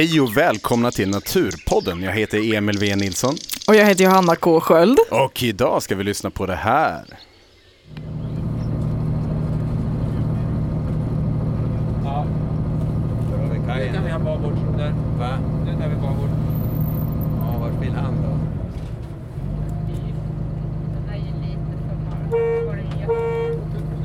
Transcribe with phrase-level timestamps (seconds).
[0.00, 2.02] Hej och välkomna till Naturpodden.
[2.02, 3.36] Jag heter Emil V Nilsson
[3.66, 4.98] Och jag heter Johanna K Sköld.
[5.10, 7.04] och idag ska vi lyssna på det här.
[12.04, 12.24] Ja.
[13.52, 14.94] Nu kan vi ha babord där.
[15.18, 15.38] Va?
[15.66, 16.30] Nu tar vi babord.
[17.40, 18.38] Ja, vart vill han då?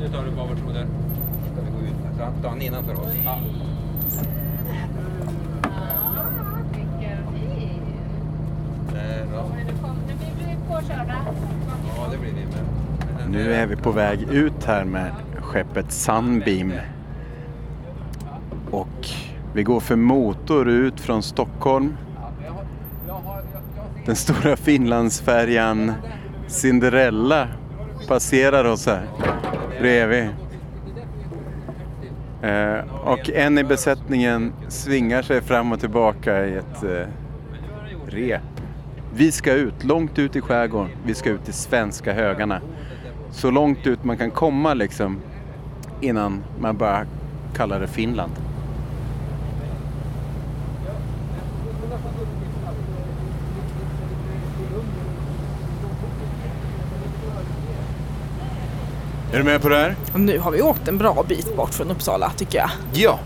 [0.00, 0.86] Nu tar du babordsoder.
[1.52, 2.18] Ska vi gå ut?
[2.42, 3.08] Ta han innanför oss.
[3.24, 3.38] Ja.
[8.92, 9.44] Där då.
[11.96, 12.64] Ja, det blir vi med.
[13.06, 16.72] Men den nu är vi på väg ut här med skeppet Sunbeam.
[18.70, 19.08] Och
[19.54, 21.96] vi går för motor ut från Stockholm.
[24.06, 25.92] Den stora Finlandsfärjan
[26.46, 27.48] Cinderella
[28.08, 29.06] passerar oss här
[29.80, 30.28] bredvid.
[32.42, 37.06] Eh, och en i besättningen svingar sig fram och tillbaka i ett eh,
[38.06, 38.42] rep.
[39.14, 40.90] Vi ska ut, långt ut i skärgården.
[41.04, 42.60] Vi ska ut i svenska högarna.
[43.36, 45.20] Så långt ut man kan komma liksom
[46.00, 47.06] innan man bara
[47.56, 48.32] kallar det Finland.
[59.32, 59.96] Är du med på det här?
[60.14, 62.70] Nu har vi åkt en bra bit bort från Uppsala tycker jag.
[62.92, 63.18] Ja.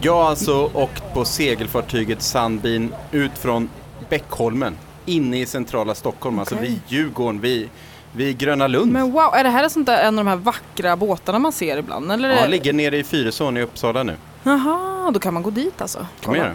[0.00, 3.68] Jag har alltså åkt på segelfartyget Sandbin ut från
[4.08, 6.68] Bäckholmen inne i centrala Stockholm, alltså Okej.
[6.68, 7.68] vid Djurgården, vid,
[8.12, 8.92] vid Gröna Lund.
[8.92, 11.76] Men wow, är det här sånt där, en av de här vackra båtarna man ser
[11.76, 12.12] ibland?
[12.12, 12.28] Eller?
[12.30, 14.16] Ja, ligger nere i Fyrisån i Uppsala nu.
[14.42, 16.06] Jaha, då kan man gå dit alltså.
[16.20, 16.54] kan man göra.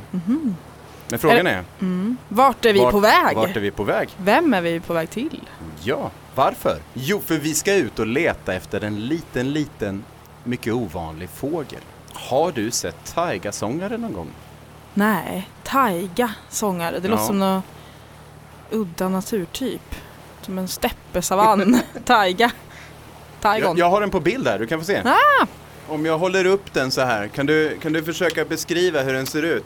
[1.09, 1.63] Men frågan är,
[2.29, 3.35] Vart är vi vart, på väg?
[3.35, 4.09] vart är vi på väg?
[4.17, 5.41] Vem är vi på väg till?
[5.83, 6.78] Ja, varför?
[6.94, 10.03] Jo, för vi ska ut och leta efter en liten, liten,
[10.44, 11.79] mycket ovanlig fågel.
[12.13, 14.28] Har du sett taigasångare någon gång?
[14.94, 16.99] Nej, taiga sångare.
[16.99, 17.11] Det Ja.
[17.11, 17.61] låter som någon
[18.72, 19.95] udda naturtyp.
[20.45, 21.79] Som en steppesavann.
[22.05, 22.51] taiga.
[23.41, 23.77] Taigon.
[23.77, 25.01] Jag, jag har den på bild här, du kan få se.
[25.05, 25.45] Ah!
[25.87, 29.25] Om jag håller upp den så här, kan du, kan du försöka beskriva hur den
[29.25, 29.65] ser ut?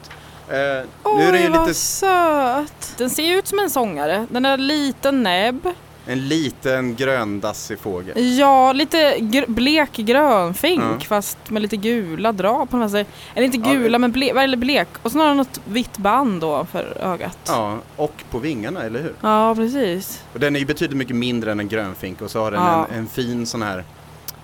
[0.50, 0.56] Eh,
[1.04, 2.94] Oj, nu är den ju vad lite söt!
[2.98, 4.28] Den ser ut som en sångare.
[4.30, 5.74] Den har liten näbb.
[6.08, 8.38] En liten gröndassig fågel.
[8.38, 11.00] Ja, lite gr- blek grönfink Ja.
[11.08, 13.08] fast med lite gula drag på något sätt.
[13.36, 14.88] Eller inte Ja, gula det- men blek, eller blek.
[15.02, 17.38] Och så har den något vitt band då för ögat.
[17.48, 19.14] Ja, och på vingarna, eller hur?
[19.22, 20.24] Ja, precis.
[20.34, 22.88] Och den är ju betydligt mycket mindre än en grönfink och så har den Ja.
[22.92, 23.84] en, en fin sån här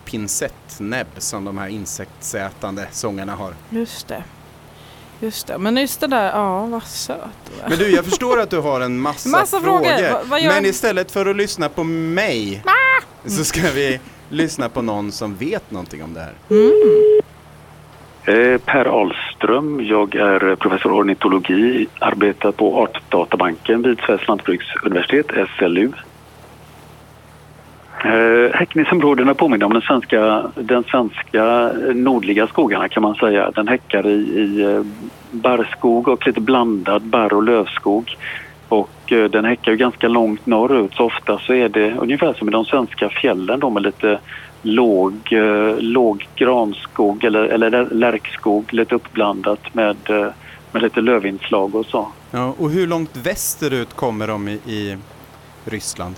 [0.05, 3.53] pincettnäbb som de här insektsätande sångarna har.
[3.69, 4.23] Just det.
[5.23, 5.57] Just det.
[5.57, 7.69] Men just det där, ja vad söt du är.
[7.69, 10.11] Men du, jag förstår att du har en massa, Massa frågor.
[10.11, 12.63] Va- vad gör- Men istället för att lyssna på mig
[13.25, 16.33] så ska vi lyssna på någon som vet någonting om det här.
[18.25, 25.25] Eh, Per Ahlström, jag är professor i ornitologi, arbetar på Artdatabanken vid Sveriges lantbruksuniversitet,
[25.57, 25.91] SLU.
[28.03, 33.51] Eh, häckningsområdena påminner om den svenska, den svenska eh, nordliga skogarna kan man säga.
[33.51, 34.81] Den häckar i, i eh,
[35.31, 38.17] barrskog och lite blandad barr och lövskog.
[38.67, 42.47] Och eh, den häckar ju ganska långt norrut så ofta så är det ungefär som
[42.49, 44.19] i de svenska fjällen då med lite
[44.61, 50.27] låg, eh, låg granskog eller, eller lärkskog lite uppblandat med, eh,
[50.71, 52.07] med lite lövinslag och så.
[52.31, 54.97] Ja, och hur långt västerut kommer de i, i
[55.65, 56.15] Ryssland?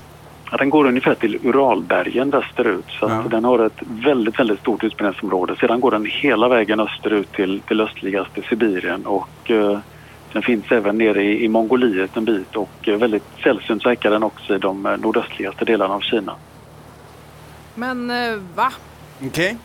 [0.51, 3.23] Ja, den går ungefär till Uralbergen västerut så Ja.
[3.29, 5.55] den har ett väldigt, väldigt stort utbredningsområde.
[5.55, 9.79] Sedan går den hela vägen österut till, till östligaste Sibirien och eh,
[10.33, 14.23] den finns även nere i, i Mongoliet en bit och eh, väldigt sällsynt så den
[14.23, 16.35] också i de eh, nordöstligaste delarna av Kina.
[17.75, 18.71] Men eh, va?
[19.27, 19.57] Okej?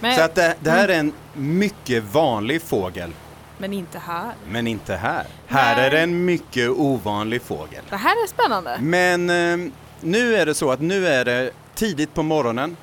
[0.00, 3.10] Men, Så att det, det här är en mycket vanlig fågel,
[3.60, 4.32] men inte här.
[4.48, 5.26] men inte här.
[5.46, 5.86] Här Nej.
[5.86, 7.84] är det en mycket ovanlig fågel.
[7.90, 8.78] Det här är spännande.
[8.80, 12.76] Men eh, nu är det så att nu är det tidigt på morgonen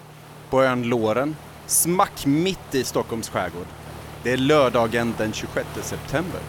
[0.50, 1.35] på ön Låren,
[1.65, 3.65] smack mitt i Stockholms skärgård.
[4.24, 6.41] Det är lördagen den 26 september.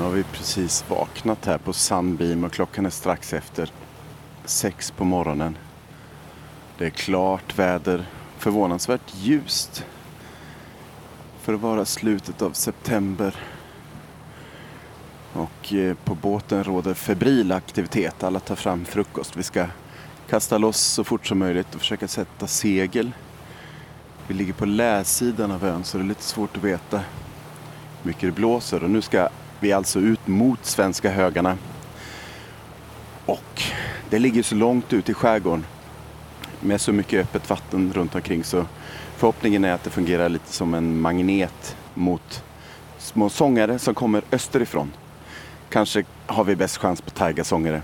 [0.00, 3.72] Nu har vi precis vaknat här på Sunbeam och klockan är strax efter
[4.44, 5.58] sex på morgonen.
[6.78, 8.06] Det är klart väder,
[8.38, 9.84] förvånansvärt ljust
[11.40, 13.36] för att vara slutet av september.
[15.32, 18.22] Och eh, på båten råder febril aktivitet.
[18.22, 19.36] Alla tar fram frukost.
[19.36, 19.66] Vi ska
[20.28, 23.12] kasta loss så fort som möjligt och försöka sätta segel.
[24.28, 27.04] Vi ligger på läsidan av ön så det är lite svårt att veta hur
[28.02, 28.84] mycket det blåser.
[28.84, 29.28] Och nu ska
[29.60, 31.58] vi alltså ut mot svenska högarna.
[33.26, 33.62] Och
[34.10, 35.64] det ligger så långt ut i skärgården
[36.60, 38.66] med så mycket öppet vatten runt omkring så
[39.16, 42.44] förhoppningen är att det fungerar lite som en magnet mot
[42.98, 44.92] små sångare som kommer österifrån.
[45.70, 47.82] Kanske har vi bäst chans på taigasångare.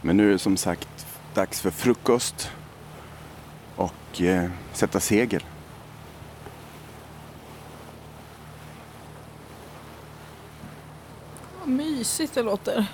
[0.00, 2.50] Men nu är det som sagt dags för frukost
[3.76, 5.42] och eh, sätta segel.
[11.86, 12.86] Mysigt det låter.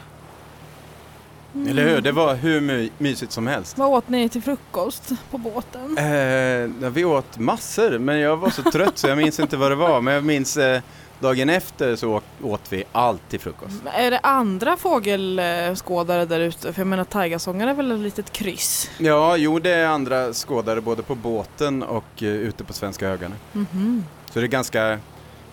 [1.69, 2.01] Eller hur?
[2.01, 3.79] Det var hur my- mysigt som helst.
[3.79, 5.99] Vad åt ni till frukost på båten?
[5.99, 9.75] Eh, vi åt massor, men jag var så trött så jag minns inte vad det
[9.75, 10.01] var.
[10.01, 10.81] Men jag minns eh,
[11.21, 13.75] dagen efter så åt, vi allt till frukost.
[13.95, 16.73] Är det andra fågelskådare där ute?
[16.73, 18.91] För jag menar taigasångare är väl ett litet kryss?
[18.99, 23.35] Ja, jo det är andra skådare både på båten och eh, ute på Svenska högarna.
[23.53, 24.05] Mhm.
[24.31, 24.99] Så det är ganska,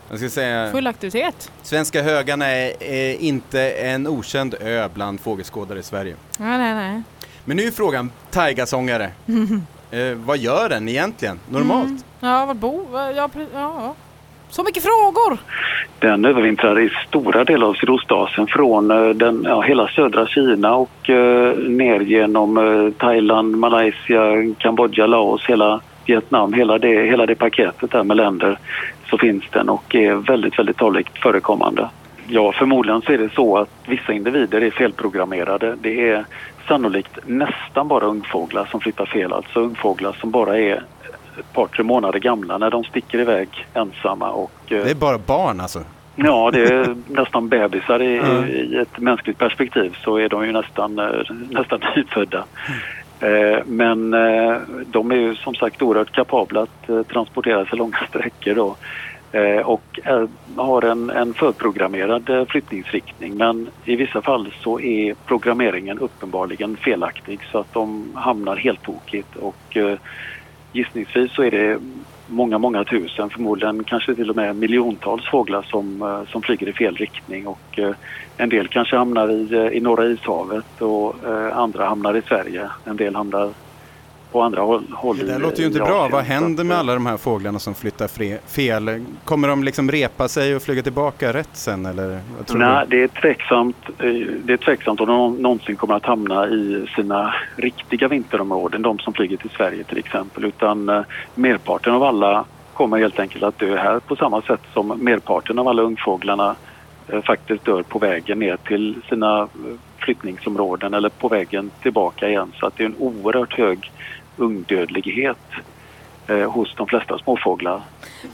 [0.09, 1.51] jag ska säga, Full aktivitet?
[1.61, 6.15] Svenska högarna är, är inte en okänd ö bland fågelskådare i Sverige.
[6.39, 7.01] Nej, nej, nej.
[7.45, 9.11] Men nu är frågan, taigasångare,
[9.91, 11.87] eh, vad gör den egentligen normalt?
[11.87, 12.03] Mm.
[12.19, 12.85] Ja, var bor...
[13.15, 13.95] Ja, ja.
[14.49, 15.37] Så mycket frågor!
[15.99, 21.09] Den övervintrar i stora delar av Sydostasien från eh, den, ja, hela södra Kina och
[21.09, 27.91] eh, ner genom eh, Thailand, Malaysia, Kambodja, Laos, hela Vietnam, hela det, hela det paketet
[27.91, 28.59] där med länder
[29.09, 31.89] så finns den och är väldigt, väldigt talligt förekommande.
[32.27, 35.75] Ja, förmodligen så är det så att vissa individer är felprogrammerade.
[35.81, 36.25] Det är
[36.67, 40.83] sannolikt nästan bara ungfåglar som flyttar fel, alltså ungfåglar som bara är
[41.39, 45.17] ett par, tre månader gamla när de sticker iväg ensamma och eh, Det är bara
[45.17, 45.79] barn alltså?
[46.15, 48.01] Ja, det är nästan bebisar.
[48.01, 48.47] I, Ja.
[48.47, 51.05] I ett mänskligt perspektiv så är de ju nästan, eh,
[51.49, 52.43] nästan nyfödda.
[53.19, 57.97] Eh, men eh, de är ju som sagt oerhört kapabla att eh, transportera sig långa
[58.09, 58.75] sträckor då.
[59.65, 59.99] Och
[60.55, 67.57] har en, en förprogrammerad flyttningsriktning men i vissa fall så är programmeringen uppenbarligen felaktig så
[67.57, 69.77] att de hamnar helt tokigt och
[70.71, 71.79] gissningsvis så är det
[72.29, 76.73] många, många tusen, förmodligen kanske till och med miljontals fåglar som, eh, som flyger i
[76.73, 77.95] fel riktning och eh,
[78.37, 81.15] en del kanske hamnar i, eh, i norra ishavet och
[81.53, 82.69] andra hamnar i Sverige.
[82.85, 83.53] En del hamnar
[84.31, 85.17] på andra håll.
[85.17, 86.07] Det där låter ju inte bra.
[86.11, 88.07] Vad händer med alla de här fåglarna som flyttar
[88.47, 89.05] fel?
[89.25, 92.19] Kommer de liksom repa sig och flyga tillbaka rätt sen eller?
[92.53, 93.75] Nej, det är tveksamt.
[93.99, 94.05] eh,
[94.43, 99.13] Det är tveksamt om de någonsin kommer att hamna i sina riktiga vinterområden, de som
[99.13, 100.45] flyger till Sverige till exempel.
[100.45, 101.01] Utan eh,
[101.35, 105.67] merparten av alla kommer helt enkelt att dö här på samma sätt som merparten av
[105.67, 106.55] alla ungfåglarna
[107.07, 109.47] eh, faktiskt dör på vägen ner till sina
[109.97, 112.51] flyttningsområden eller på vägen tillbaka igen.
[112.59, 113.91] Så att det är en oerhört hög
[114.39, 115.37] ungdödlighet
[116.27, 117.81] eh, hos de flesta småfåglar.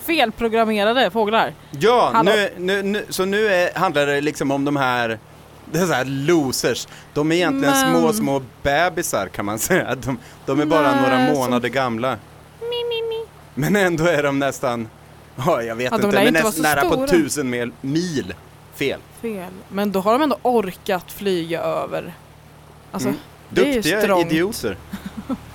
[0.05, 1.53] Felprogrammerade fåglar.
[1.71, 5.19] Ja, nu, nu, nu, så nu är, handlar det liksom om de här
[5.71, 6.87] det är så här losers.
[7.13, 9.95] De är egentligen Men- små, små bebisar kan man säga.
[9.95, 12.17] De, de är bara Nej, några som- månader gamla.
[12.61, 13.25] Mi, mi, mi.
[13.55, 14.87] Men ändå är de nästan,
[15.35, 17.07] ja jag vet Ja, inte, men inte vara nästan så nära på stora.
[17.07, 18.33] tusen mil, mil
[18.75, 18.99] fel.
[19.21, 19.51] Fel.
[19.69, 22.13] Men då har de ändå orkat flyga över.
[22.91, 23.19] Alltså, Mm.
[23.49, 24.77] Duktiga idioter.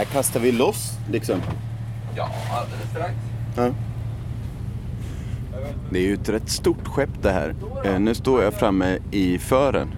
[0.00, 1.40] När kastar vi loss liksom?
[2.16, 3.14] Ja, alldeles strax.
[3.56, 3.70] Ja.
[5.90, 7.54] Det är ju ett rätt stort skepp det här.
[7.84, 9.88] Eh, nu står jag framme i fören.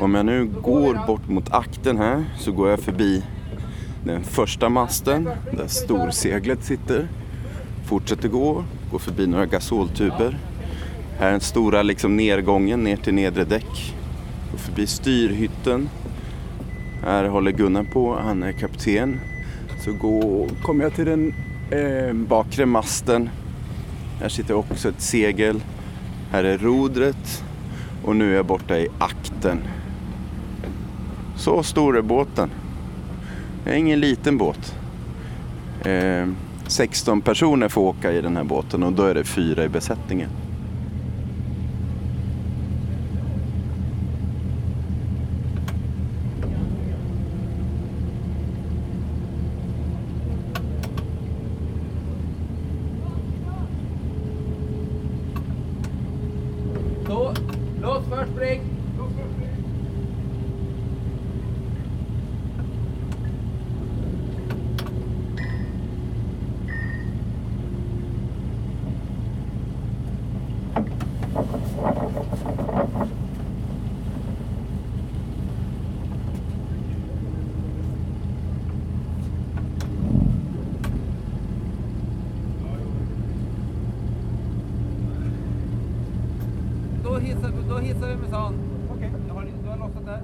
[0.00, 3.24] Om jag nu går bort mot akten här så går jag förbi
[4.04, 7.08] den första masten där storseglet sitter.
[7.86, 10.38] Fortsätter gå, går förbi några gasoltuber.
[11.18, 13.94] Här är den stora liksom nedgången ner till nedre däck.
[14.50, 15.88] Går förbi styrhytten.
[17.06, 19.20] Här håller Gunnar på, han är kapten.
[19.84, 21.34] Så går, kommer jag till den
[21.70, 23.30] eh, bakre masten.
[24.20, 25.60] Här sitter också ett segel.
[26.30, 27.44] Här är rodret.
[28.04, 29.58] Och nu är jag borta i akten.
[31.36, 32.50] Så stor är båten.
[33.64, 34.74] Det är ingen liten båt.
[35.84, 36.26] Eh,
[36.66, 40.30] 16 personer får åka i den här båten och då är det fyra i besättningen.
[57.06, 57.34] Så,
[57.82, 58.76] låt först spring.
[88.20, 88.54] med stan.
[88.90, 89.12] Okej,
[89.64, 90.22] du har lossat där.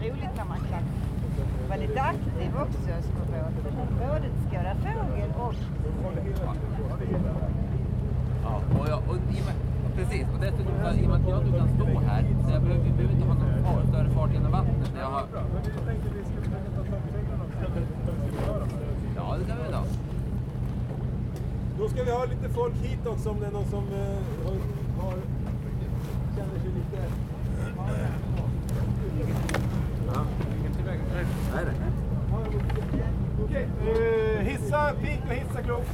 [0.00, 0.82] roligt när man kan
[1.68, 2.78] vara lite aktiv också
[3.16, 3.76] på båten.
[3.98, 5.54] Både skåda fågel och...
[8.42, 9.56] Ja, och jag, och i och med,
[9.96, 10.26] precis.
[10.34, 12.84] Och dessutom, så, i och med att jag nu kan stå här, så jag behöver,
[12.84, 14.92] vi behöver inte ha någon far, större fart genom vattnet.
[14.98, 15.22] Jag har...
[19.16, 19.84] Ja, det kan vi väl ha.
[21.78, 24.52] Då ska vi ha lite folk hit också om det är någon som eh, har,
[25.02, 25.18] har,
[26.36, 27.02] känner sig lite...
[31.54, 31.74] Nej, nej.
[33.44, 33.68] Okej,
[34.44, 35.86] hissa pik och hissa krok.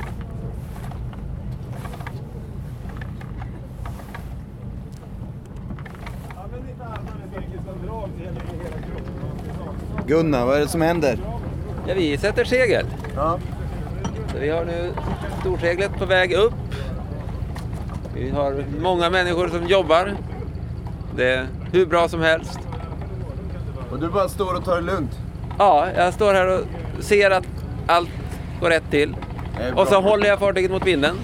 [10.06, 11.18] Gunnar, vad är det som händer?
[11.86, 12.86] Ja, vi sätter segel.
[13.16, 13.38] Ja.
[14.32, 14.92] Så vi har nu
[15.44, 16.54] storseglet på väg upp.
[18.14, 20.12] Vi har många människor som jobbar.
[21.16, 22.58] Det är hur bra som helst.
[23.90, 25.10] Och du bara står och tar det lugnt?
[25.58, 26.60] Ja, jag står här och
[27.04, 27.46] ser att
[27.86, 28.10] allt
[28.60, 29.16] går rätt till.
[29.74, 31.16] Och så håller jag fartyget mot vinden.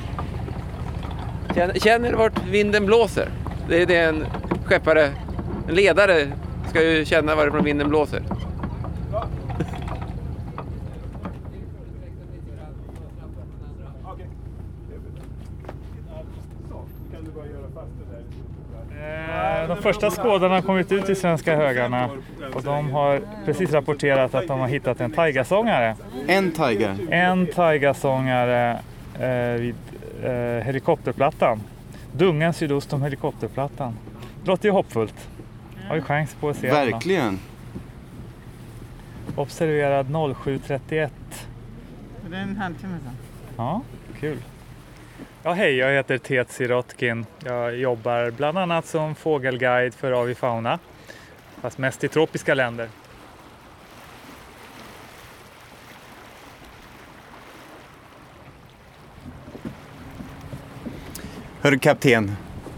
[1.55, 3.29] Känner, känner vart vinden blåser.
[3.69, 4.27] Det är det en
[4.65, 5.09] skeppare,
[5.69, 6.33] en ledare
[6.69, 8.23] ska ju känna varifrån vinden blåser.
[14.05, 14.27] Okej.
[16.69, 16.75] Så,
[17.13, 18.17] kan du bara göra fast det
[18.97, 19.63] där.
[19.63, 22.11] Eh, De första skådarna har kommit ut i Svenska högarna
[22.55, 25.97] och de har precis rapporterat att de har hittat en taigasångare.
[26.27, 26.97] En tiger.
[27.11, 28.81] En taigasångare
[29.21, 29.75] eh, vid
[30.25, 31.61] eh, helikopterplattan.
[32.13, 33.97] Dungen sydost om helikopterplattan.
[34.43, 35.29] Det låter ju hoppfullt.
[35.89, 36.71] Har vi chans på att se.
[36.71, 37.39] Verkligen.
[39.37, 41.11] Observerad 07.31.
[42.31, 43.17] Det är en halvtimme sedan.
[43.57, 43.81] Ja,
[44.21, 44.39] kul.
[45.43, 47.27] Ja, hej, jag heter Tet Sirotkin.
[47.45, 50.79] Jag jobbar bland annat som fågelguide för Avifauna,
[51.61, 52.89] fast mest i tropiska länder.
[61.61, 62.37] Hörru kapten,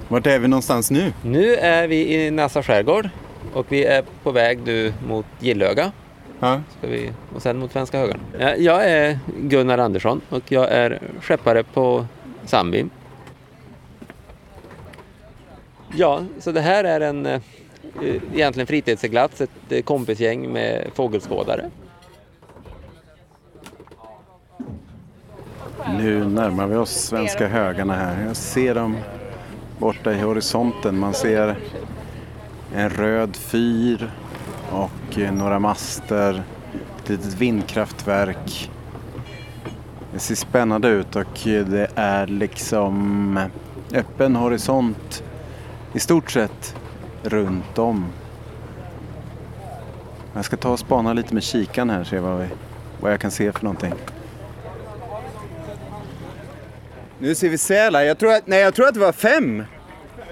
[0.09, 1.13] vart är vi någonstans nu?
[1.23, 3.09] Nu är vi i Nassa skärgård
[3.53, 5.93] och vi är på väg nu mot Gillöga.
[6.41, 6.61] Ja.
[6.79, 8.21] Ska vi, och sen mot Svenska högarna.
[8.39, 12.07] Ja, Jag är Gunnar Andersson och jag är skeppare på
[12.45, 12.87] Sambi.
[15.97, 17.41] Ja, så det här är en eh,
[18.35, 21.71] egentligen fritidsseglats, ett eh, kompisgäng med fågelskådare.
[25.99, 28.27] Nu närmar vi oss Svenska högarna här.
[28.27, 28.97] Jag ser dem
[29.79, 30.99] borta i horisonten.
[30.99, 31.57] Man ser
[32.75, 34.11] en röd fyr
[34.71, 36.43] och eh, några master,
[36.99, 38.71] ett litet vindkraftverk.
[40.13, 43.39] Det ser spännande ut och det är liksom
[43.95, 45.23] öppen horisont
[45.93, 46.77] i stort sett
[47.23, 48.07] runt om.
[50.35, 52.47] Jag ska ta och spana lite med kikan här och se vad, vi,
[53.01, 53.95] vad jag kan se för någonting.
[57.19, 58.03] Nu ser vi sälar.
[58.03, 59.65] Jag tror att, nej, jag tror att det var fem.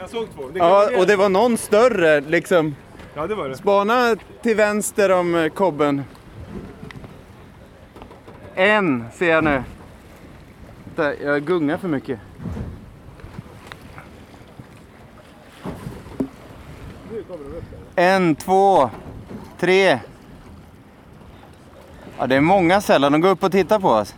[0.01, 0.43] Jag såg två.
[0.53, 2.77] Det Ja, och det var någon större liksom.
[3.15, 3.57] Ja, det var det.
[3.57, 6.05] Spana till vänster om eh, kobben.
[8.61, 9.63] En ser jag nu.
[11.23, 12.21] Jag gungar för mycket.
[17.95, 18.91] En, två,
[19.59, 19.99] tre.
[22.19, 23.13] Ja, det är många sällan.
[23.13, 24.15] De går upp och tittar på oss.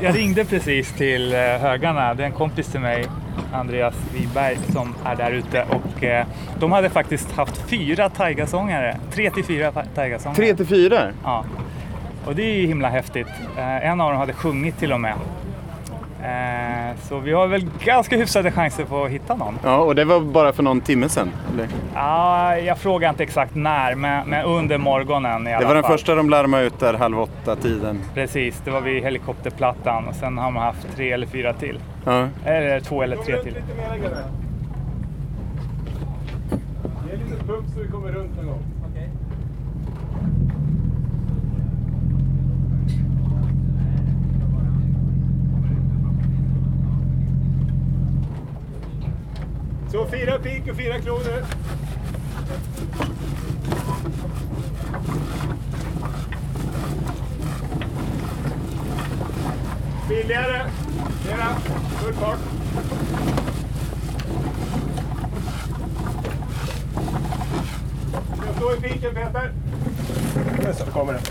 [0.00, 2.14] Jag ringde precis till eh, högarna.
[2.14, 3.06] Det är en kompis till mig,
[3.52, 5.62] Andreas Wiberg, som är där ute.
[5.70, 6.26] Och, eh,
[6.58, 8.96] de hade faktiskt haft fyra taigasångare.
[9.12, 10.36] Tre till fyra ta- taigasångare.
[10.36, 11.00] Tre till fyra.
[11.24, 11.44] Ja.
[12.26, 13.28] Och det är ju himla häftigt.
[13.58, 15.14] Eh, en av dem hade sjungit till och med.
[16.24, 19.58] Eh, så vi har väl ganska hyfsade chanser på att hitta någon.
[19.64, 21.30] Ja, och det var bara för någon timme sedan.
[21.54, 21.68] Eller?
[21.94, 25.82] Ja, jag frågar inte exakt när, men, men under morgonen i alla Det var den
[25.82, 25.92] fall.
[25.92, 28.00] första de larmade ut där halv åtta tiden.
[28.14, 31.78] Precis, det var vid helikopterplattan och sen har man haft tre eller fyra till.
[32.04, 32.28] Ja.
[32.44, 33.54] Eller två eller tre till.
[33.54, 33.60] Lite.
[37.06, 38.62] Ge en liten pump så vi kommer runt någon gång.
[49.94, 51.44] Så fyra pik och fyra kronor.
[60.08, 60.70] Billigare.
[61.26, 61.54] Mera.
[62.00, 62.38] Full fart.
[68.36, 69.52] Ska jag stå i piken Peter?
[70.74, 71.22] Så kommer den.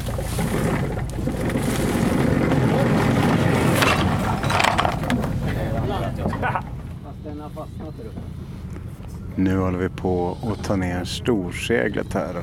[9.35, 12.35] Nu håller vi på att ta ner storseglet här.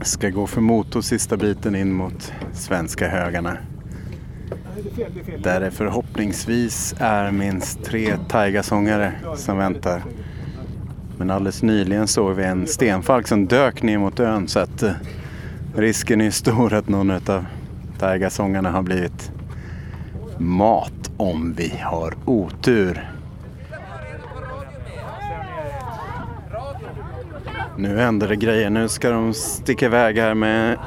[0.00, 3.56] Ska gå för motor sista biten in mot svenska högarna.
[5.38, 10.04] Där det förhoppningsvis är minst tre taigasångare som väntar.
[11.18, 14.92] Men alldeles nyligen såg vi en stenfalk som dök ner mot ön så att eh,
[15.76, 17.44] risken är stor att någon av
[17.98, 19.32] taigasångarna har blivit
[20.38, 23.13] mat om vi har otur.
[27.76, 28.70] Nu händer det grejer.
[28.70, 30.78] Nu ska de sticka iväg här med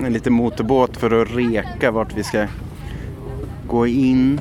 [0.00, 2.46] en liten motorbåt för att reka vart vi ska
[3.66, 4.40] gå in.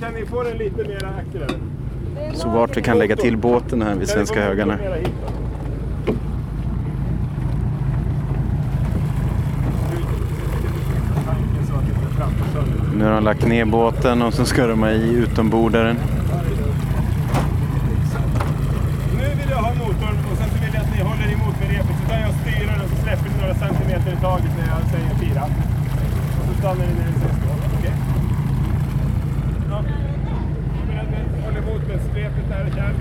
[0.00, 1.56] Kan ni få den lite mer aktiv?
[2.34, 4.78] Så vart vi kan lägga till båten här vid Svenska högarna.
[12.96, 15.96] Nu har de lagt ner båten och så ska de ha i utombordaren.
[19.18, 21.68] Nu vill jag ha motorn och sen så vill jag att ni håller emot med
[21.70, 21.96] repet.
[22.02, 25.14] Så tar jag styrar och så släpper ni några centimeter i taget när jag säger
[25.14, 25.42] fyra.
[26.38, 27.62] Och så stannar ni när det säger stopp.
[27.78, 27.94] Okej?
[29.70, 29.84] Ja.
[30.96, 32.94] Jag vill att ni håller emot med repet där och kär.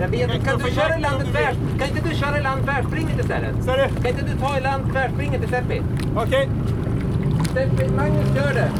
[0.00, 3.20] Jag vet, kan du köra i land tvärs, kan inte du köra i land tvärspringet
[3.20, 3.66] istället?
[4.02, 5.82] Kan inte du ta i land tvärspringet i Seppi?
[6.16, 6.48] Okej.
[7.54, 8.70] Seppi, Magnus kör det.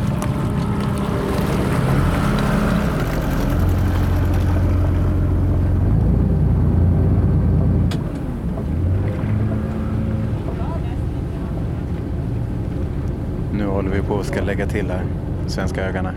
[13.52, 15.04] Nu håller vi på och ska lägga till här,
[15.46, 16.14] Svenska högarna.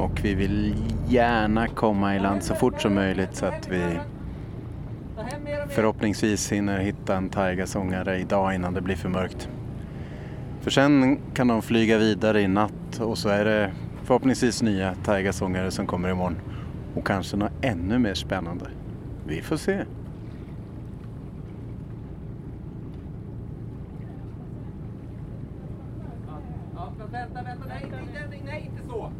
[0.00, 0.74] Och vi vill
[1.08, 3.98] gärna komma i land så fort som möjligt så att vi
[5.68, 9.48] förhoppningsvis hinner hitta en taigasångare idag innan det blir för mörkt.
[10.60, 13.72] För sen kan de flyga vidare i natt och så är det
[14.04, 16.36] förhoppningsvis nya taigasångare som kommer imorgon.
[16.94, 18.66] Och kanske något ännu mer spännande.
[19.26, 19.84] Vi får se.
[26.76, 29.10] Ja, men vänta, vänta, nej, nej, nej, nej, inte så.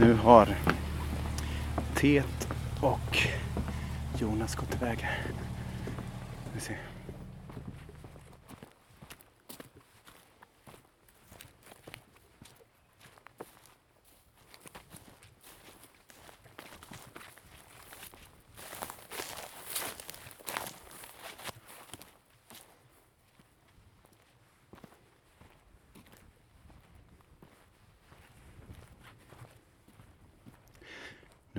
[0.00, 0.48] Nu har
[1.96, 2.48] Tet
[2.80, 3.18] och
[4.18, 5.08] Jonas går tillväga.
[6.54, 6.95] Vi ser.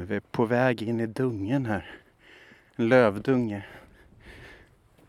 [0.09, 1.85] Vi är på väg in i dungen här.
[2.75, 3.65] En lövdunge.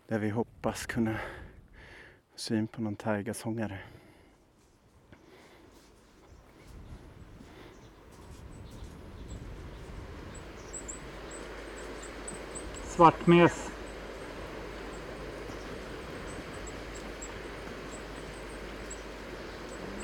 [0.08, 1.14] Där vi hoppas kunna
[2.32, 3.78] få syn på någon taigasångare.
[12.84, 13.70] Svartmes.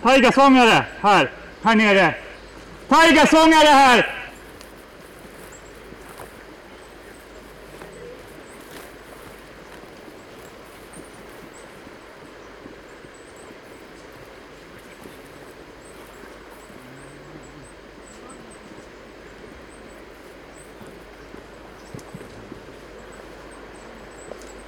[0.03, 2.15] Taigasångare här, här nere.
[2.89, 4.14] Taigasångare här!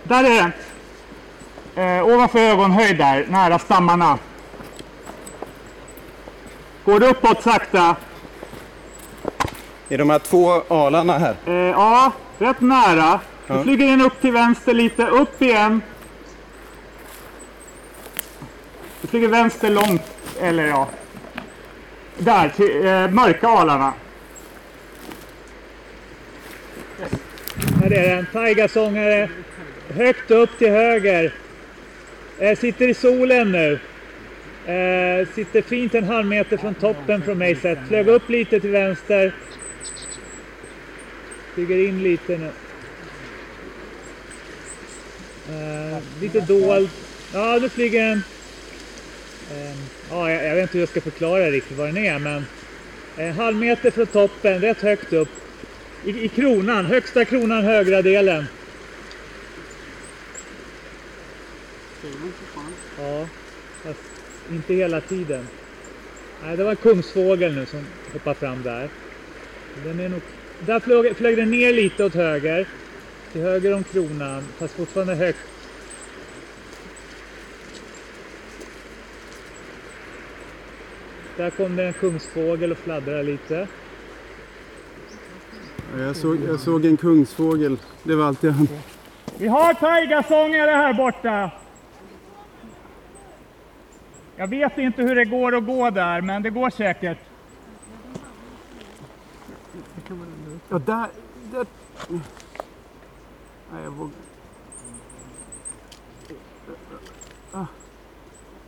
[0.08, 0.52] Där är den.
[1.84, 4.18] Eh, ovanför ögonhöjd där, nära stammarna.
[6.84, 7.96] Går det uppåt sakta?
[9.88, 11.36] Är de här två alarna här?
[11.46, 13.20] Eh, ja, rätt nära.
[13.46, 13.56] Ja.
[13.56, 15.82] Nu flyger den upp till vänster lite, upp igen.
[19.00, 20.02] Du flyger vänster långt,
[20.40, 20.88] eller ja.
[22.18, 23.92] Där, till eh, mörka alarna.
[27.82, 29.28] Här är den, taigasångare.
[29.96, 31.32] Högt upp till höger.
[32.38, 33.78] Eh, sitter i solen nu.
[34.72, 37.78] Eh, sitter fint en halv meter från toppen från mig sett.
[37.88, 39.32] Flög upp lite till vänster.
[41.54, 42.50] Flyger in lite nu.
[45.50, 46.90] Eh, lite dold.
[47.35, 48.22] Ja, nu flyger den.
[49.50, 49.76] Eh,
[50.11, 52.46] ja, jag, jag vet inte hur jag ska förklara riktigt vad den är, men
[53.16, 55.28] eh, en halv meter från toppen, rätt högt upp.
[56.04, 58.46] I, I kronan, högsta kronan, högra delen.
[62.98, 63.26] Ja,
[63.82, 64.00] fast
[64.50, 65.46] inte hela tiden.
[66.44, 67.80] Nej, det var en kungsfågel nu som
[68.12, 68.88] hoppade fram där.
[69.85, 70.20] Den är nog...
[70.66, 72.68] Där flög, flög den ner lite åt höger.
[73.32, 75.38] Till höger om kronan, fast fortfarande högt.
[81.37, 83.68] Där kom det en kungsfågel och fladdrade lite.
[85.98, 87.76] Jag såg, jag såg en kungsfågel.
[88.02, 88.54] Det var allt jag.
[89.38, 91.50] Vi har taigasångare här borta.
[94.37, 97.18] Jag vet inte hur det går att gå där, men det går säkert.
[100.68, 101.07] Ja, där...
[101.53, 101.66] där.
[103.72, 104.12] Nej, jag vågar...
[107.53, 107.66] Ah.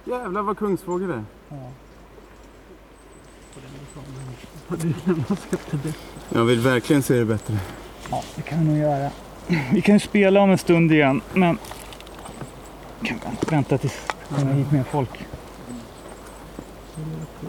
[0.05, 1.25] Jävlar vad kungsfågel det är.
[6.29, 7.59] Jag vill verkligen se det bättre.
[8.11, 9.11] Ja, det kan vi nog göra.
[9.73, 11.59] Vi kan ju spela om en stund igen, men
[13.03, 13.19] kan
[13.51, 15.27] vänta tills det kommer hit mer folk.
[17.40, 17.46] Det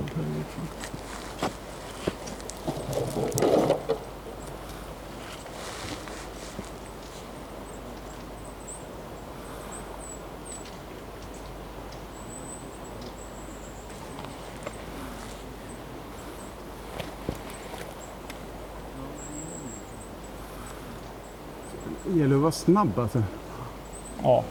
[22.19, 23.23] gäller att vara snabb alltså.
[24.23, 24.43] Ja.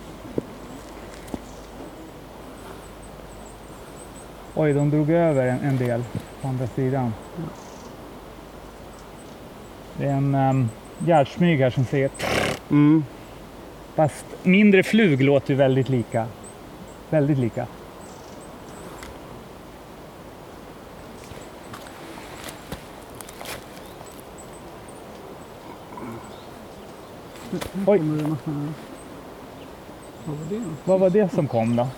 [4.60, 6.04] Oj, de drog över en, en del
[6.42, 7.14] på andra sidan.
[9.96, 10.68] Det är en um,
[10.98, 12.10] gärdsmyg här som säger
[12.70, 13.04] Mm.
[13.94, 16.26] Fast mindre flug låter ju väldigt lika.
[17.10, 17.66] Väldigt lika.
[27.86, 28.02] Oj.
[30.84, 31.88] Vad var det som kom då?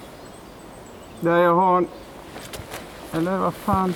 [1.20, 1.85] Där jag har...
[3.12, 3.94] Eller vad fan?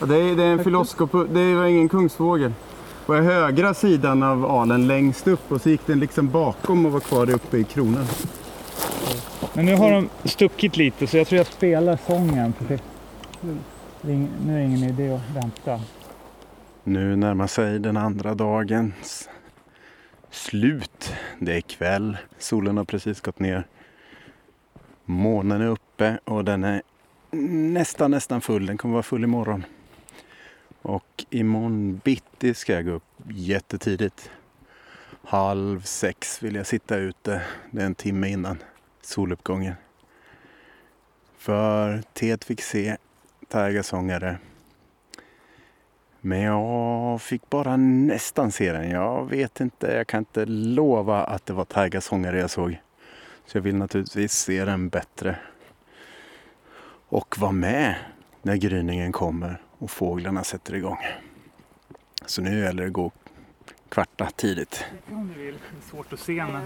[0.00, 1.12] Ja, det, är, det är en filoskop.
[1.12, 2.52] Det var ingen kungsfågel.
[3.06, 7.00] På högra sidan av alen längst upp och så gick den liksom bakom och var
[7.00, 8.06] kvar uppe i kronan.
[9.54, 12.52] Men nu har de stuckit lite så jag tror jag spelar sången.
[12.52, 12.82] för det-
[14.02, 15.80] det är ing- Nu är det ingen idé att vänta.
[16.84, 19.28] Nu närmar sig den andra dagens
[20.30, 21.12] slut.
[21.38, 22.16] Det är kväll.
[22.38, 23.66] Solen har precis gått ner.
[25.04, 26.82] Månen är uppe och den är
[27.72, 28.66] nästan, nästan full.
[28.66, 29.64] Den kommer vara full imorgon.
[30.82, 34.30] Och imorgon bitti ska jag gå upp jättetidigt.
[35.22, 37.42] Halv sex vill jag sitta ute.
[37.70, 38.62] Det är en timme innan
[39.02, 39.74] soluppgången.
[41.38, 42.96] För Ted fick se
[43.48, 44.38] Tigersångare
[46.26, 48.90] men jag fick bara nästan se den.
[48.90, 52.80] Jag vet inte, jag kan inte lova att det var Tigersångare jag såg.
[53.46, 55.36] Så jag vill naturligtvis se den bättre.
[57.16, 57.94] Och vara med
[58.42, 60.98] när gryningen kommer och fåglarna sätter igång.
[62.26, 63.10] Så nu gäller det att gå
[63.88, 64.84] kvarta tidigt.
[65.10, 65.54] Om du vill.
[65.54, 66.62] Det är svårt att se men...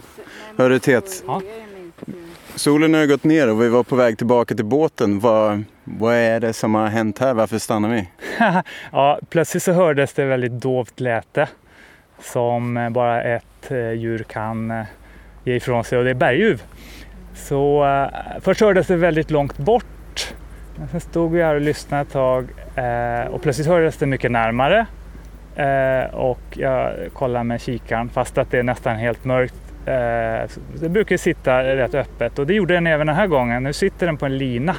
[0.56, 1.42] Hörru Tet, Ja.
[2.54, 5.20] solen har gått ner och vi var på väg tillbaka till båten.
[5.20, 7.34] Vad, vad är det som har hänt här?
[7.34, 8.08] Varför stannar vi?
[8.92, 11.48] ja, plötsligt så hördes det väldigt dovt läte
[12.20, 14.84] som bara ett eh, djur kan eh,
[15.44, 16.62] ge ifrån sig och det är berguv.
[17.34, 19.86] Så eh, först hördes det väldigt långt bort.
[20.80, 24.30] Men sen stod vi här och lyssnade ett tag eh, och plötsligt hördes det mycket
[24.30, 24.86] närmare.
[25.56, 29.54] Eh, och jag kollade med kikaren fast att det är nästan helt mörkt.
[29.86, 33.62] Eh, det brukar sitta rätt öppet och det gjorde den även den här gången.
[33.62, 34.76] Nu sitter den på en lina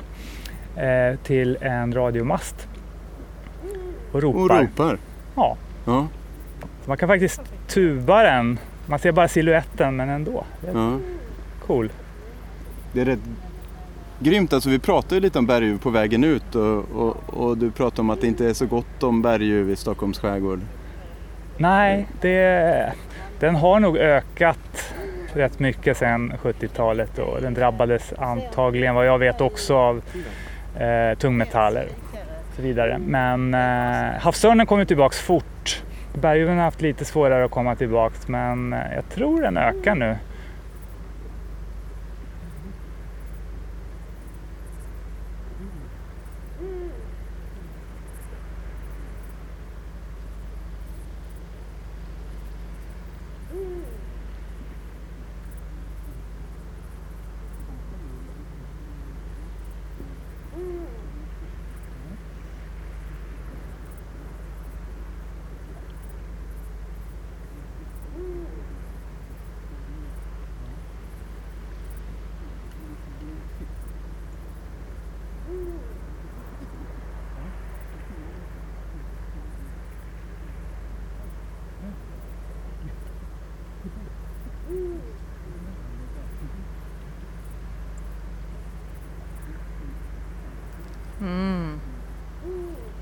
[0.75, 2.67] eh, till en radiomast
[4.11, 4.39] och ropar.
[4.39, 4.97] Och ropar.
[5.35, 6.07] Ja, Ja,
[6.85, 8.59] man kan faktiskt tuba den.
[8.85, 10.43] Man ser bara siluetten men ändå.
[10.61, 10.99] Det är ja.
[11.65, 11.89] cool.
[12.93, 13.19] Det är rätt
[14.21, 14.53] grymt.
[14.53, 18.01] Alltså, vi pratade ju lite om berguv på vägen ut och, och, och du pratade
[18.01, 20.59] om att det inte är så gott om berguv i Stockholms skärgård.
[21.57, 22.93] Nej, det,
[23.39, 24.93] den har nog ökat
[25.33, 30.01] rätt mycket sedan 70-talet och den drabbades antagligen vad jag vet också av
[30.79, 31.87] eh, tungmetaller
[32.49, 32.97] och så vidare.
[32.97, 35.83] Men eh, havsörnen kommer tillbaks fort.
[36.13, 40.15] Berguven har haft lite svårare att komma tillbaks men eh, jag tror den ökar nu.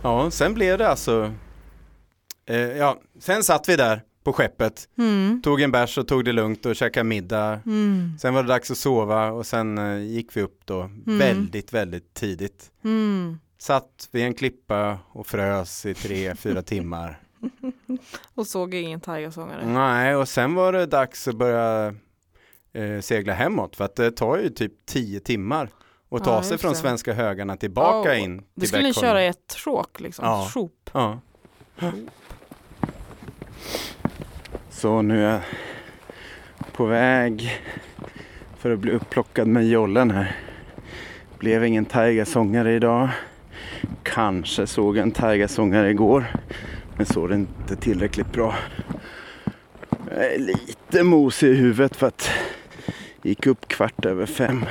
[0.03, 1.33] Ja, sen blev det alltså,
[2.45, 5.41] eh, ja, sen satt vi där på skeppet, Mm.
[5.41, 7.62] tog en bärs och tog det lugnt och käkade middag.
[7.65, 8.12] Mm.
[8.19, 12.13] Sen var det dags att sova och sen eh, gick vi upp då väldigt, väldigt
[12.13, 12.71] tidigt.
[12.83, 13.39] Mm.
[13.57, 17.19] Satt vid en klippa och frös i tre, fyra timmar.
[18.35, 19.65] Och såg ingen tigersångare.
[19.65, 21.93] Nej, och sen var det dags att börja
[22.73, 25.69] eh, segla hemåt för att det tar ju typ tio timmar
[26.12, 26.78] att ta Ja, sig från det.
[26.78, 29.08] svenska högarna tillbaka Oh, in till Det skulle ni Beckholm.
[29.08, 30.26] köra i ett tråk liksom.
[30.26, 30.50] Ja.
[30.54, 30.89] Sjop.
[30.93, 31.19] Ja.
[34.69, 35.41] Så nu är jag
[36.74, 37.52] på väg
[38.58, 40.36] för att bli upplockad med jollen här.
[41.38, 43.10] Blev ingen tigersångare idag.
[44.04, 46.26] Kanske såg en tigersångare igår.
[46.98, 48.56] Men såg det inte tillräckligt bra.
[50.15, 52.30] Jag är lite mosig i huvudet för att
[53.24, 54.65] gick upp kvart över fem.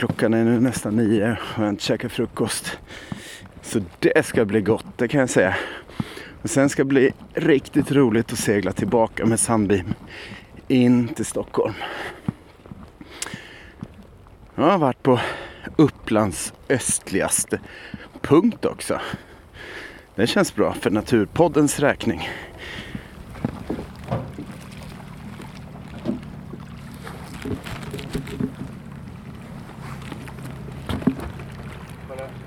[0.00, 2.78] Klockan är nu nästan nio och jag har inte käkat frukost.
[3.62, 5.56] Så det ska bli gott, det kan jag säga.
[6.42, 9.94] Och sen ska det bli riktigt roligt att segla tillbaka med Sandbeam
[10.68, 11.74] in till Stockholm.
[14.54, 15.20] Jag har varit på
[15.76, 17.60] Upplands östligaste
[18.20, 19.00] punkt också.
[20.14, 22.28] Det känns bra för Naturpoddens räkning.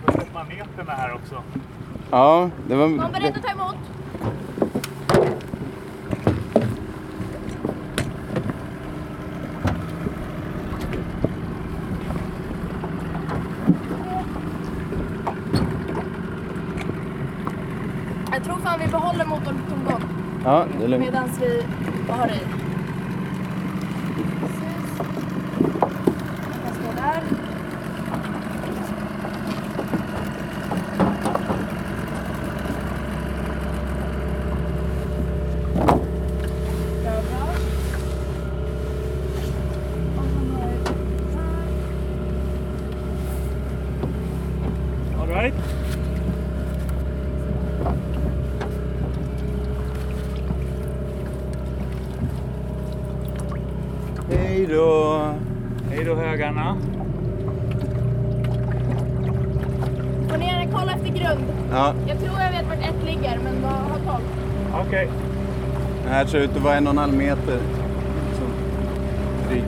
[0.06, 1.44] Var det maneterna här också?
[2.14, 2.88] Ja, det var...
[2.88, 3.76] Var beredd att ta emot.
[18.32, 20.02] Jag tror fan vi behåller motorn på tomgång
[20.44, 21.06] Ja, det är lugnt.
[21.06, 21.64] medan vi
[22.12, 22.40] har i.
[24.40, 24.98] Precis.
[26.64, 27.24] Den står där.
[37.04, 37.50] Bra, bra.
[40.18, 40.76] Och sen har vi
[41.36, 41.64] här.
[45.22, 45.54] All right.
[54.30, 55.20] Hej då!
[55.90, 56.78] Hej då högarna.
[60.32, 61.44] Gå ner och kolla efter grund.
[61.72, 64.22] Ja, Jag tror jag vet vart ett ligger, men bara ha koll.
[64.88, 65.10] Okej.
[66.53, 67.60] det vara en och en halv meter.
[68.34, 68.44] Så,
[69.50, 69.66] drygt.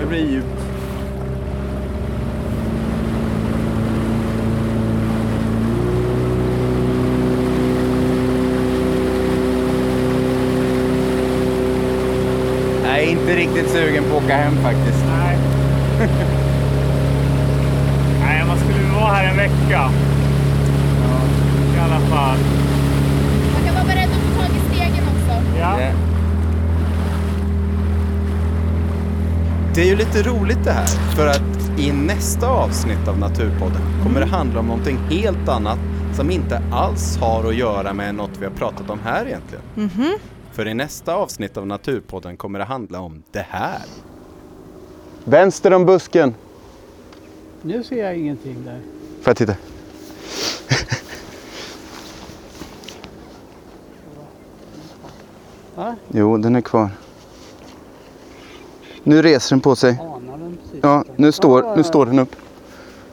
[0.00, 0.46] Det blir djupt.
[12.84, 15.04] Jag är inte riktigt sugen på att åka hem faktiskt.
[15.06, 15.38] Nej.
[18.20, 19.90] Nej, man skulle vara här en vecka.
[21.76, 22.38] I alla fall.
[23.54, 25.58] Man kan vara beredd att få tag i stegen också.
[25.58, 25.78] Ja.
[29.78, 34.20] Det är ju lite roligt det här, för att i nästa avsnitt av Naturpodden kommer
[34.20, 35.78] det handla om någonting helt annat
[36.16, 39.62] som inte alls har att göra med något vi har pratat om här egentligen.
[40.52, 43.82] För i nästa avsnitt av Naturpodden kommer det handla om det här.
[45.24, 46.34] Vänster om busken.
[47.62, 48.80] Nu ser jag ingenting där.
[49.22, 49.54] Får jag titta?
[56.08, 56.90] Jo, den är kvar.
[59.08, 59.98] Nu reser den på sig.
[60.80, 62.36] Ja, nu står, nu står den upp.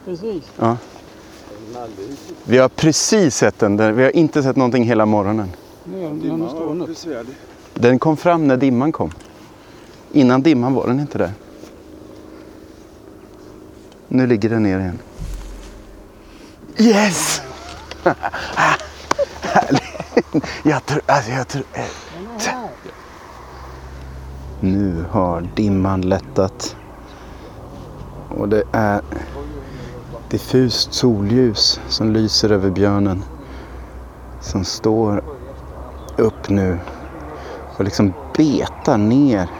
[0.04, 0.44] Precis.
[0.58, 0.76] Ja.
[2.44, 3.92] Vi har precis sett den, där.
[3.92, 5.50] vi har inte sett någonting hela morgonen.
[7.74, 9.10] Den kom fram när dimman kom.
[10.12, 11.32] Innan dimman var den inte där.
[14.08, 14.98] Nu ligger den ner igen.
[16.78, 17.42] Yes!
[19.40, 19.82] Härligt!
[20.62, 21.64] Jag tror, alltså jag tror...
[24.60, 26.76] Nu har dimman lättat.
[28.28, 29.00] Och det är
[30.30, 33.24] diffust solljus som lyser över björnen.
[34.40, 35.22] Som står
[36.16, 36.78] upp nu
[37.76, 39.50] och liksom betar ner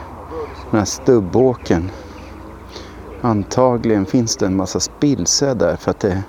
[0.71, 1.91] den här stubbåken.
[3.21, 6.23] Antagligen finns det en massa spillsäd där för att det är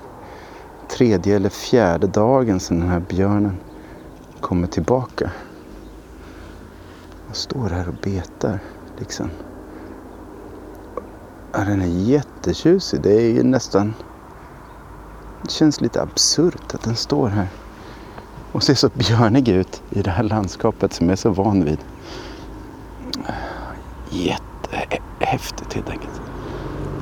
[0.88, 3.56] tredje eller fjärde dagen sedan den här björnen
[4.40, 5.30] kommer tillbaka.
[7.28, 8.58] Jag står här och betar
[8.98, 9.30] liksom.
[11.52, 13.00] Ja, den är jättetjusig.
[13.00, 13.94] Det är ju nästan...
[15.42, 17.48] Det känns lite absurt att den står här
[18.52, 21.78] och ser så björnig ut i det här landskapet som jag är så van vid.
[24.10, 26.20] Jättehäftigt helt enkelt.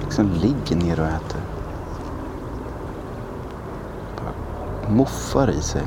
[0.04, 1.40] Liksom ligger ner och äter.
[4.88, 5.82] moffar i sig.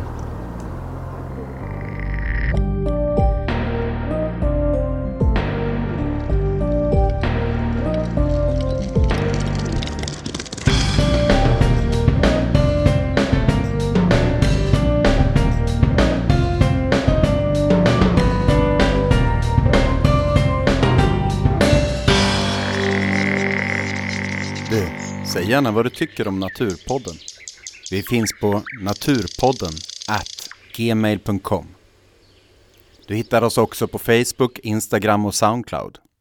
[25.50, 27.16] Säg gärna vad du tycker om Naturpodden.
[27.92, 29.74] Vi finns på naturpodden
[30.08, 31.68] at gmail.com.
[33.08, 35.98] Du hittar oss också på Facebook, Instagram och Soundcloud.